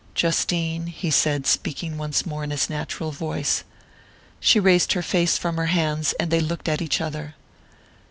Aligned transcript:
"Justine," 0.15 0.87
he 0.87 1.11
said, 1.11 1.45
speaking 1.45 1.95
once 1.95 2.25
more 2.25 2.43
in 2.43 2.49
his 2.49 2.71
natural 2.71 3.11
voice. 3.11 3.63
She 4.39 4.59
raised 4.59 4.93
her 4.93 5.03
face 5.03 5.37
from 5.37 5.57
her 5.57 5.67
hands, 5.67 6.13
and 6.19 6.31
they 6.31 6.39
looked 6.39 6.67
at 6.67 6.81
each 6.81 6.99
other. 6.99 7.35